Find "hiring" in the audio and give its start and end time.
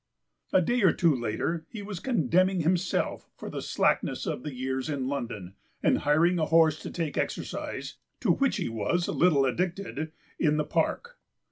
5.99-6.39